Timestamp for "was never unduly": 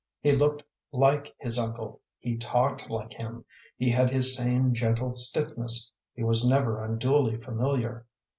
6.23-7.37